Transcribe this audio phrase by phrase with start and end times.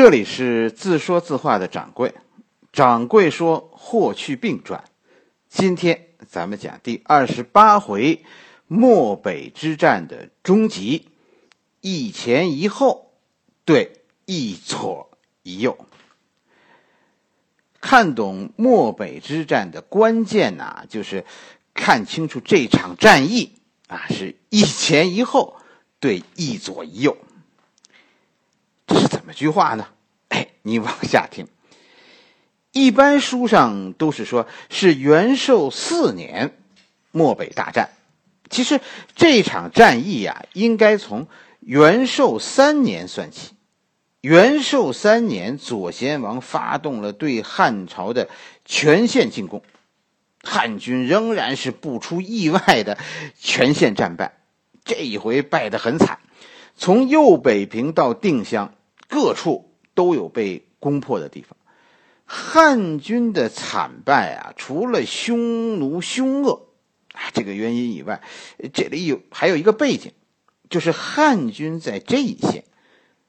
[0.00, 2.14] 这里是自说自话的掌柜，
[2.72, 4.84] 掌柜说《霍去病传》，
[5.48, 8.24] 今天咱们讲第二十八回
[8.68, 11.08] 漠北之战的终极，
[11.80, 13.10] 一前一后，
[13.64, 15.10] 对，一左
[15.42, 15.76] 一右。
[17.80, 21.24] 看懂漠北之战的关键呐，就是
[21.74, 23.50] 看清楚这场战役
[23.88, 25.56] 啊，是一前一后，
[25.98, 27.16] 对，一左一右。
[29.28, 29.88] 这是怎么句话呢？
[30.28, 31.48] 哎，你往下听。
[32.72, 36.56] 一般书上都是说是元寿四年，
[37.12, 37.90] 漠北大战。
[38.48, 38.80] 其实
[39.16, 41.28] 这场战役呀，应该从
[41.60, 43.50] 元寿三年算起。
[44.22, 48.28] 元寿三年，左贤王发动了对汉朝的
[48.64, 49.62] 全线进攻，
[50.42, 52.96] 汉军仍然是不出意外的
[53.38, 54.38] 全线战败。
[54.84, 56.18] 这一回败得很惨，
[56.76, 58.72] 从右北平到定襄。
[59.08, 61.56] 各处都有被攻破的地方，
[62.24, 66.68] 汉军的惨败啊，除了匈奴凶恶
[67.14, 68.22] 啊这个原因以外，
[68.72, 70.12] 这里有还有一个背景，
[70.68, 72.64] 就是汉军在这一线，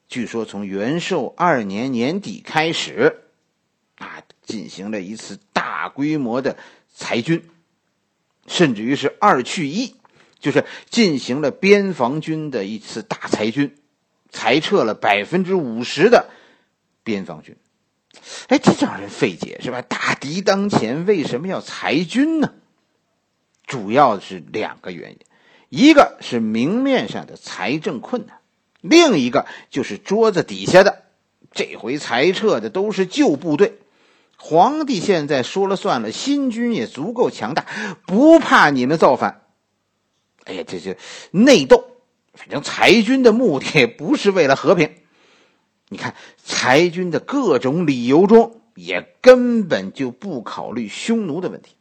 [0.08, 3.22] 据说从元寿二年年底开始，
[3.98, 6.58] 啊，进行了一次大规模的
[6.94, 7.42] 裁军，
[8.48, 9.96] 甚至于是二去一，
[10.40, 13.76] 就是进行了边防军的一次大裁军。
[14.32, 16.30] 裁撤了百分之五十的
[17.04, 17.56] 边防军，
[18.48, 19.82] 哎，这让人费解，是吧？
[19.82, 22.54] 大敌当前，为什么要裁军呢？
[23.66, 25.20] 主要是两个原因，
[25.70, 28.38] 一个是明面上的财政困难，
[28.82, 31.04] 另一个就是桌子底下的。
[31.52, 33.80] 这回裁撤的都是旧部队，
[34.38, 37.66] 皇帝现在说了算了，新军也足够强大，
[38.06, 39.42] 不怕你们造反。
[40.46, 40.96] 哎呀，这就
[41.32, 41.89] 内斗。
[42.40, 44.92] 反正裁军的目的 不是为了和平，
[45.90, 51.76] 你看裁军的各种理由中，也根本就不考虑匈奴的问题。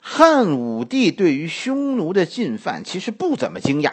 [0.00, 3.92] 汉武帝对于匈奴的进犯其实不怎么惊讶，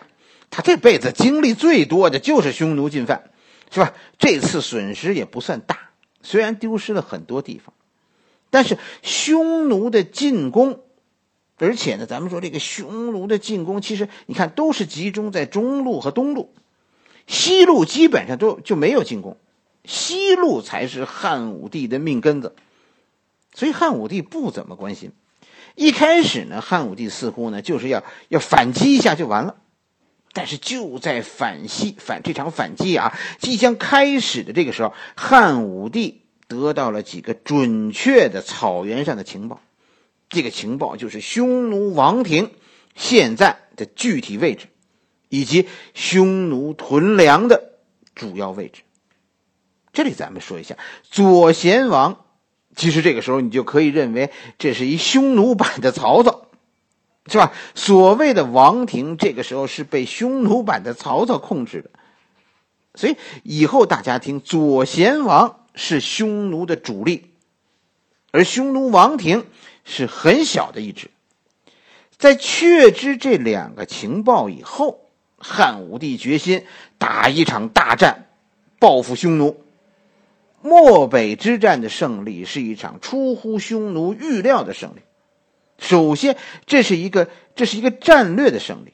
[0.49, 3.29] 他这辈子经历最多的就是匈奴进犯，
[3.69, 3.93] 是吧？
[4.17, 5.91] 这次损失也不算大，
[6.23, 7.75] 虽然丢失了很多地方，
[8.49, 10.79] 但是匈奴的进攻。
[11.57, 16.53] 而且呢，咱们说这个匈奴的进攻，其实你看都是集中在中路和东路，
[17.27, 19.37] 西路基本上都就没有进攻，
[19.85, 22.55] 西路才是汉武帝的命根子，
[23.53, 25.11] 所以汉武帝不怎么关心。
[25.75, 29.55] 一开始呢，汉武帝似乎呢就是要要反击一下就完了，
[30.33, 39.61] 但是就在反西反这场反击啊即将开始的这个时候，汉武帝得到了几个准确的草原上的情报。
[40.33, 42.51] 这个情报就是匈奴王庭
[42.95, 44.65] 现在的具体位置，
[45.29, 47.75] 以及匈奴屯粮的
[48.15, 48.81] 主要位置。
[49.93, 52.25] 这里咱们说一下，左贤王，
[52.75, 56.47] 其实这个时候你就可以认为这是一匈奴版的曹操，
[57.27, 57.53] 是吧？
[57.75, 61.91] 所谓的王庭，这个时候是被匈奴版的曹操控制的。
[62.95, 67.33] 所以以后大家听，左贤王是匈奴的主力，
[68.31, 69.45] 而匈奴王庭。
[69.83, 71.09] 是很小的一支，
[72.17, 76.65] 在确知这两个情报以后，汉武帝决心
[76.97, 78.25] 打一场大战，
[78.79, 79.59] 报复匈奴。
[80.61, 85.01] 漠北之战的胜利是一场出乎匈奴预料的胜利。
[85.77, 88.93] 首先，这是一个这是一个战略的胜利。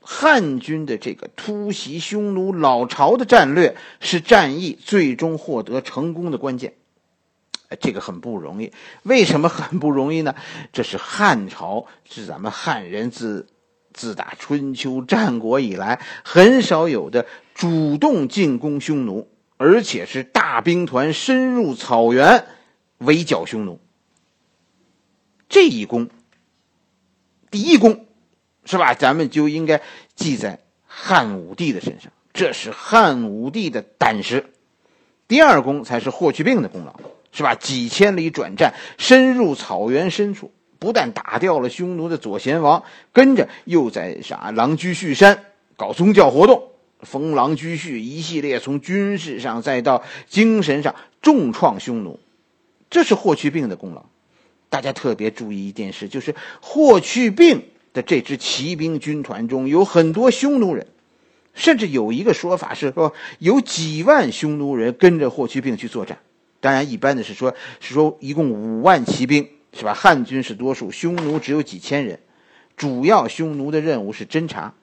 [0.00, 6.72] 汉军的这个突袭匈奴老巢的战略，是战役最终获得成功的关键。
[7.76, 10.34] 这个很不容易，为什么很不容易呢？
[10.72, 13.46] 这是汉朝，是咱们汉人自
[13.92, 19.28] 自打春秋战国以来很少有的主动进攻匈奴，
[19.58, 22.46] 而且是大兵团深入草原
[22.98, 23.80] 围剿匈奴。
[25.48, 26.08] 这一功，
[27.50, 28.06] 第一功，
[28.64, 28.94] 是吧？
[28.94, 29.82] 咱们就应该
[30.14, 34.52] 记在汉武帝的身上，这是汉武帝的胆识。
[35.26, 36.94] 第二功才是霍去病的功劳。
[37.30, 37.54] 是吧？
[37.54, 42.82] 几千里转战，深入草原深处，不但打掉了匈奴的左贤王，
[43.12, 45.44] 跟着又在啥狼居胥山
[45.76, 46.62] 搞宗教活动，
[47.00, 52.18] 封狼居胥，一系列从军事上再到精神上重创匈奴，
[52.90, 54.04] 这是霍去病的功劳。
[54.70, 60.86] 大家特别注意一件事，就是霍去病的这支骑兵军团中有很多匈奴人，
[61.54, 66.18] 甚至有一个说法是说有几万匈奴人跟着霍去病去作战。
[66.60, 69.94] 当然，一般的是说，是说一共五万骑兵，是吧？
[69.94, 72.20] 汉军是多数，匈奴只有几千人。
[72.76, 74.74] 主要匈奴的任务是侦察，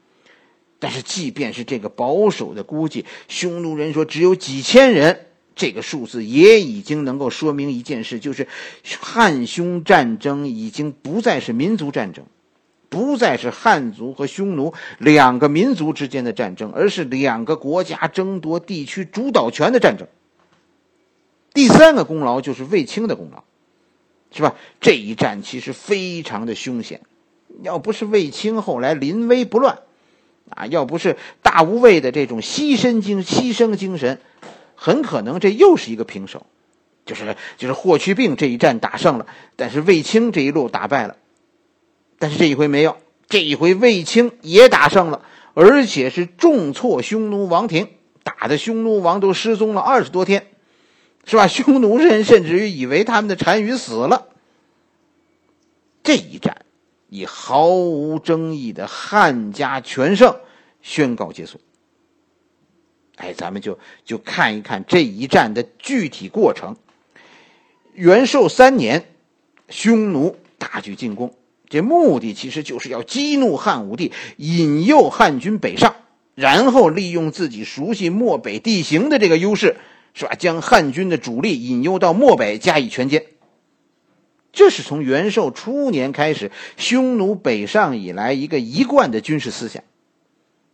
[0.80, 8.50] 但是，即便是这个保守的估计，匈奴人说只有几千人，这个数字也已经能够说明一件事，就是
[9.00, 12.25] 汉匈战争已经不再是民族战争，
[12.89, 20.06] 不再是汉族和匈奴两个民族之间的战争，而是两个国家争夺地区主导权的战争。
[21.56, 23.44] 第三个功劳就是卫青的功劳，
[24.31, 24.56] 是吧？
[24.80, 27.02] 这一战其实非常的凶险，
[27.63, 29.80] 要不是卫青后来临危不乱。
[30.50, 34.22] 啊，要不是大无畏的这种牺牲精牺牲精神，
[34.75, 36.46] 很可能这又是一个平手，
[37.04, 39.25] 就是就是霍去病这一战打胜了，
[39.56, 41.16] 但是卫青这一路打败了，
[42.19, 42.98] 但是这一回没有，
[43.28, 45.24] 这一回卫青也打胜了，
[45.56, 47.88] 而且是重挫匈奴王庭，
[48.24, 50.46] 打的匈奴王都失踪了二十多天，
[51.25, 51.48] 是吧？
[51.48, 54.27] 匈奴人甚至于以为他们的单于死了，
[56.04, 56.62] 这一战。
[57.07, 60.36] 以毫无争议的汉家全胜
[60.81, 61.62] 宣告结束。
[63.16, 66.75] 哎，咱们就就看一看这一战的具体过程。
[67.94, 69.06] 元寿三年，
[69.69, 71.33] 匈奴大举进攻，
[71.69, 75.95] 这目的其实就是要激怒汉武帝，引诱汉军北上，
[76.33, 79.77] 然后利用自己熟悉漠北地形的这个优势，
[80.15, 80.33] 是吧？
[80.33, 83.23] 将汉军的主力引诱到漠北，加以全歼。
[84.53, 89.83] 这是从元寿初年开始，匈奴北上以来一个一贯的军事思想。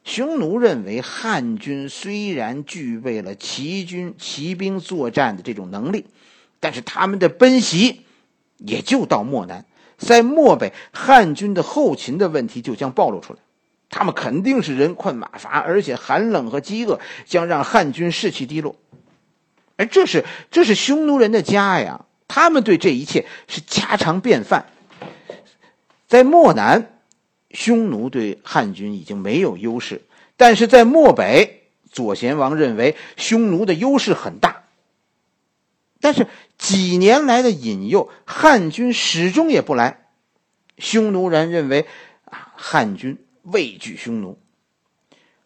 [0.03, 6.05] 匈奴认为汉军虽然具备了骑军骑兵作战的这种能力，
[6.59, 8.01] 但是他们的奔袭
[8.57, 9.65] 也就到漠南，
[9.97, 13.39] 在漠北，汉军的后勤的问题就将暴露出来。
[13.89, 18.75] 他们肯定是人困马乏，而且寒冷和饥饿将让汉军士气低落。
[19.81, 22.05] 而这是这是匈奴人的家呀。
[22.27, 24.67] 他们对这一切是家常便饭。
[26.07, 26.99] 在漠南，
[27.49, 30.03] 匈奴对汉军已经没有优势，
[30.37, 34.61] 但是在漠北，左贤王认为匈奴的优势很大。
[35.99, 36.27] 但是
[36.59, 40.05] 几年来的引诱，汉军始终也不来。
[40.77, 41.87] 匈奴人认为
[42.25, 44.37] 啊，汉军畏惧匈奴。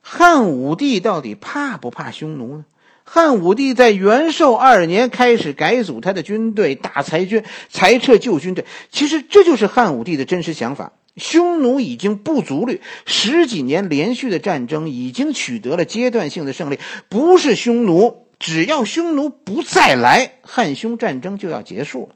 [0.02, 2.66] 汉武帝到底怕不怕匈奴呢？
[3.08, 8.66] 汉武帝在元寿二年开始改组他的军队，大裁军，裁撤旧军队。
[8.92, 10.92] 其实这就是汉武帝的真实想法。
[11.16, 16.80] 匈奴已经不足虑，十几年连续的战争已经取得了阶段性的胜利。
[17.08, 22.16] 不是匈奴，只要匈奴不再来，汉匈战争就要结束了。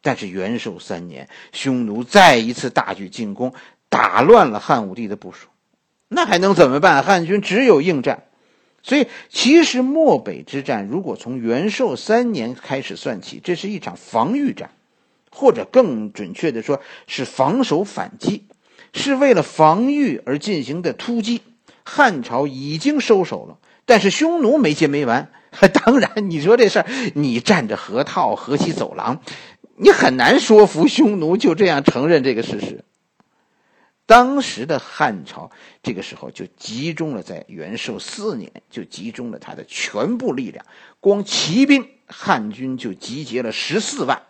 [0.00, 3.54] 但是元寿三年，匈奴再一次大举进攻，
[3.88, 5.48] 打乱了汉武帝的部署。
[6.08, 7.02] 那还能怎么办？
[7.02, 8.24] 汉军只有应战。
[8.86, 14.70] 所以，其实漠北之战，如果从元寿三年开始算起，这是一场防御战，
[15.30, 18.44] 或者更准确的说，是防守反击，
[18.92, 21.40] 是为了防御而进行的突击。
[21.82, 25.30] 汉朝已经收手了，但是匈奴没结没完。
[25.84, 29.22] 当然，你说这事儿，你占着河套、河西走廊，
[29.76, 32.84] 你很难说服匈奴就这样承认这个事实。
[34.06, 35.50] 当时的汉朝，
[35.82, 40.64] 这个时候就集中了在元寿四年，就集中了他的全部力量。
[41.00, 44.22] 光骑兵，汉军就集结了十四万，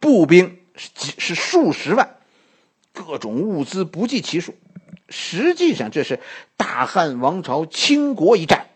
[0.00, 2.16] 步兵是是数十万，
[2.92, 4.56] 各种物资不计其数。
[5.08, 6.18] 实际上，这是
[6.56, 8.66] 大汉王朝倾国一战。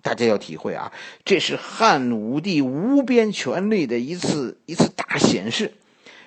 [0.00, 0.92] 大家要体会啊，
[1.24, 5.74] 这是汉武帝无边权力的一次一次大显示。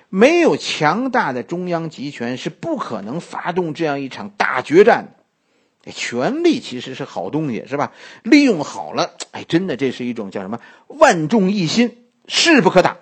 [0.08, 5.06] 没有强大的中央集权，是不可能发动这样一场大决战
[5.82, 5.92] 的。
[5.92, 7.92] 权力其实是好东西，是吧？
[8.24, 12.96] 利用好了，哎，真的，这是一种叫什么“万众一心，势不可挡”。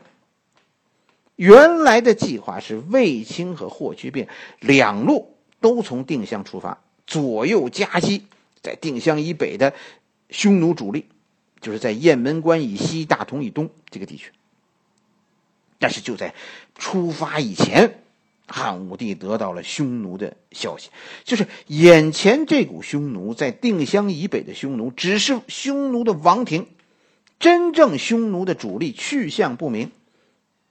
[1.37, 4.29] 原来的计划是卫青和霍去病
[4.61, 8.27] 两路都从定襄出发，左右夹击
[8.61, 9.73] 在定襄以北的
[10.29, 11.07] 匈奴主力，
[11.61, 14.31] 就是在雁门关以西、大同以东这个地区。
[15.79, 16.35] 但是就在
[16.75, 18.03] 出发以前，
[18.47, 20.91] 汉武帝得到了匈奴的消息，
[21.25, 26.67] 就是眼前这股匈奴在定襄以北的匈奴只是匈奴的王庭，
[27.39, 29.91] 真正匈奴的主力去向不明。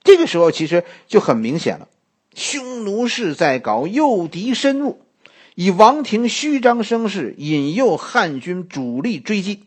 [0.02, 1.88] 这个时候其实就很明显了，
[2.34, 5.00] 匈奴是在搞诱敌深入，
[5.54, 9.64] 以王庭虚张声势，引诱汉军主力追击，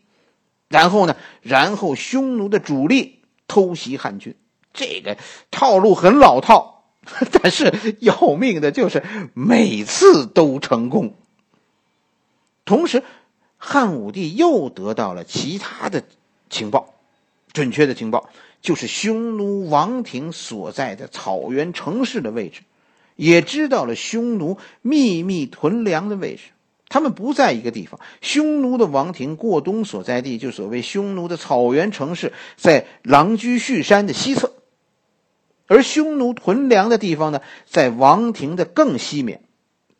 [0.68, 4.34] 然后呢，然后匈奴的主力偷袭汉军。
[4.72, 5.16] 这个
[5.50, 6.84] 套路很老套，
[7.32, 9.02] 但是要命的就是
[9.34, 11.14] 每次都成功。
[12.64, 13.02] 同时，
[13.56, 16.04] 汉武帝又得到了其他的
[16.50, 16.94] 情报，
[17.52, 18.28] 准确的情报
[18.60, 22.62] 就是匈奴王庭所在的草原城市的位置。
[23.16, 26.42] 也知道了匈奴秘密屯粮的位置。
[26.88, 27.98] 他们不在一个地方。
[28.20, 34.50] 匈奴的王庭过冬所在地，就所谓匈奴的草原城市，在狼居胥山的西侧；
[35.68, 39.42] 而匈奴屯粮的地方呢，在王庭的更西面，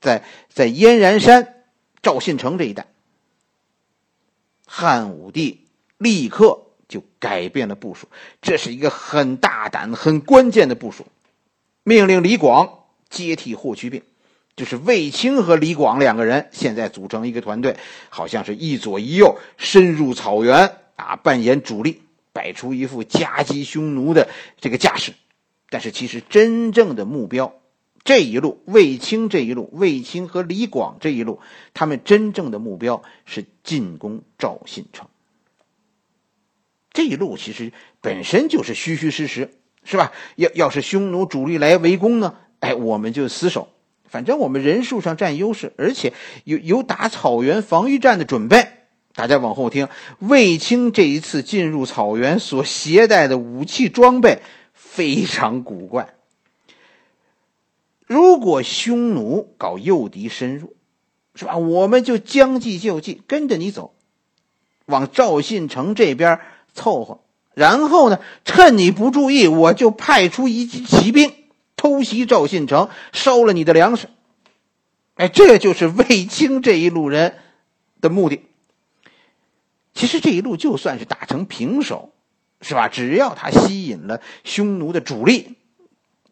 [0.01, 1.55] 在在燕然山、
[2.03, 2.87] 赵信城这一带。
[4.67, 5.67] 汉武帝
[5.99, 8.09] 立刻就改变了部署，
[8.43, 11.07] 这是一个很大胆、很关键的部署，
[11.85, 14.03] 命令李广接替霍去病。
[14.57, 17.77] 就是卫青和李广两个人现在组成一个团队，
[18.09, 24.29] 好像是一左一右深入草原啊，扮演主力，摆出一副夹击匈奴的
[24.61, 25.13] 这个架势。
[25.71, 27.55] 但是其实真正的目标，
[28.05, 31.41] 这一路卫青这一路，卫青和李广这一路，
[31.75, 35.09] 他们真正的目标是进攻赵信城。
[36.91, 39.51] 这一路其实本身就是虚虚实实，
[39.85, 40.13] 是吧？
[40.37, 43.69] 要要是匈奴主力来围攻呢，哎，我们就死守。
[44.09, 48.67] 反正我们人数上占优势，而且有有打草原防御战的准备。
[49.15, 49.89] 大家往后听，
[50.21, 54.41] 卫青这一次进入草原所携带的武器装备
[54.91, 56.15] 非常古怪。
[58.07, 60.75] 如果匈奴搞诱敌深入，
[61.35, 61.57] 是吧？
[61.57, 63.95] 我们就将计就计，跟着你走，
[64.87, 66.41] 往赵信城这边
[66.73, 67.21] 凑合。
[67.55, 71.33] 然后呢，趁你不注意，我就派出一支骑兵。
[71.77, 74.09] 偷袭赵信城，烧了你的粮食。
[75.15, 77.37] 哎，这就是卫青这一路人
[78.01, 78.43] 的目的。
[79.95, 82.13] 其实这一路就算是打成平手，
[82.61, 82.89] 是吧？
[82.89, 85.57] 只要他吸引了匈奴的主力，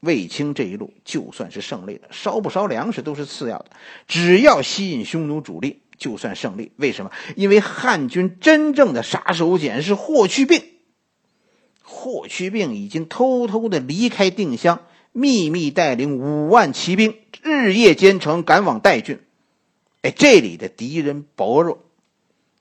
[0.00, 2.09] 卫青这一路就算是胜利了。
[2.11, 3.66] 烧不烧粮食都是次要的，
[4.09, 6.73] 只要吸引匈奴主力，就算胜利。
[6.76, 7.11] 为什么？
[7.37, 10.62] 因为汉军真正的杀手锏是霍去病。
[11.83, 14.80] 霍去病已经偷偷的离开定襄。
[15.12, 19.21] 秘密带领五万骑兵，日夜兼程赶往代郡。
[20.02, 21.86] 哎，这里的敌人薄弱，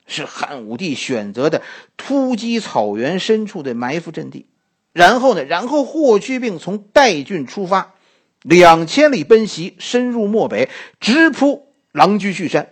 [0.06, 1.62] 是汉武帝选择的
[1.96, 4.46] 突击草原深处的埋伏阵地。
[4.92, 7.94] 然后呢，然后霍去病从代郡出发，
[8.42, 10.68] 两千里奔袭，深入漠北，
[11.00, 12.70] 直扑狼居胥山，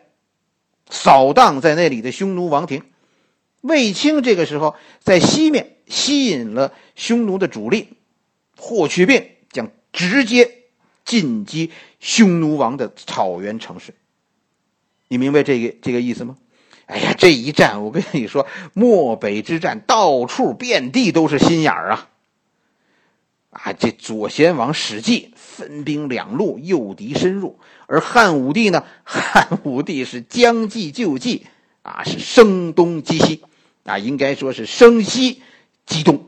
[0.89, 2.83] 扫荡在那里的匈奴王庭。
[3.61, 7.89] 卫青这个时候在西面吸引了匈奴的主力，
[8.57, 9.29] 霍去病。
[9.51, 10.65] 将直接
[11.05, 13.95] 进击匈奴王的草原城市，
[15.07, 16.37] 你明白这个这个意思吗？
[16.87, 22.09] 哎呀，这一战我跟你说，漠北之战到处遍地都是心眼儿啊！
[23.51, 31.47] 啊，这左贤王史记分兵两路诱敌深入，而汉武帝呢，汉武帝是将计就计
[31.83, 33.43] 啊，是声东击西
[33.85, 35.43] 啊，应该说是声西
[35.87, 36.27] 击东。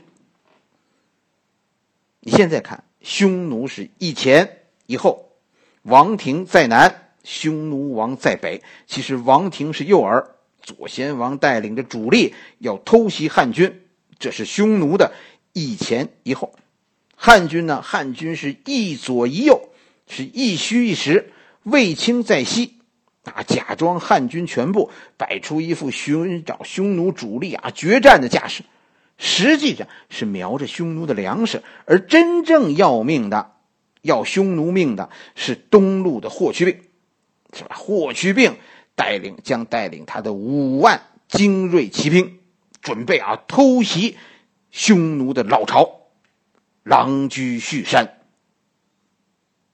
[2.20, 2.82] 你现在看。
[3.02, 5.28] 匈奴是一前一后，
[5.82, 8.64] 王庭在南，匈奴王在北。
[8.88, 10.26] 其实王庭是诱饵，
[10.66, 13.82] 左贤王带领着主力要偷袭汉军，
[14.18, 15.12] 这是匈奴的
[15.52, 16.56] 一前一后。
[17.14, 17.80] 汉军呢？
[17.82, 19.68] 汉军是一左一右，
[20.08, 21.32] 是一虚一实。
[21.62, 22.75] 卫青在西，
[23.23, 28.64] 啊，假装汉军全部，摆出一副寻找匈奴主力啊决战的架势。
[29.18, 33.52] 实际上是瞄着匈奴的粮食，而真正要命的、
[34.02, 36.80] 要匈奴命的是东路的霍去病，
[37.52, 37.76] 是吧？
[37.76, 38.56] 霍去病
[38.96, 42.40] 带领将带领他的五万精锐骑兵，
[42.80, 44.16] 准备啊偷袭
[44.72, 46.08] 匈奴的老巢
[46.82, 48.18] 狼居胥山。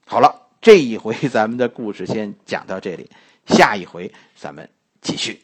[0.05, 3.09] 好了，这一回咱们的故事先讲到这里，
[3.47, 4.69] 下一回咱们
[5.01, 5.41] 继续。